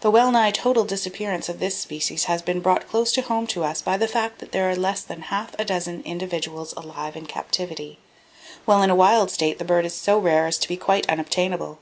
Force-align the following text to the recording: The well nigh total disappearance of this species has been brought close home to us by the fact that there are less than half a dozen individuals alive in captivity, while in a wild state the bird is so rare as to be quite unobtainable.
The 0.00 0.10
well 0.10 0.30
nigh 0.30 0.50
total 0.50 0.82
disappearance 0.86 1.46
of 1.50 1.58
this 1.60 1.76
species 1.76 2.24
has 2.24 2.40
been 2.40 2.60
brought 2.60 2.88
close 2.88 3.14
home 3.14 3.46
to 3.48 3.64
us 3.64 3.82
by 3.82 3.98
the 3.98 4.08
fact 4.08 4.38
that 4.38 4.50
there 4.52 4.70
are 4.70 4.74
less 4.74 5.02
than 5.02 5.20
half 5.28 5.54
a 5.58 5.64
dozen 5.66 6.00
individuals 6.04 6.72
alive 6.74 7.16
in 7.16 7.26
captivity, 7.26 7.98
while 8.64 8.82
in 8.82 8.88
a 8.88 8.96
wild 8.96 9.30
state 9.30 9.58
the 9.58 9.66
bird 9.66 9.84
is 9.84 9.92
so 9.94 10.16
rare 10.16 10.46
as 10.46 10.56
to 10.56 10.68
be 10.68 10.78
quite 10.78 11.06
unobtainable. 11.10 11.80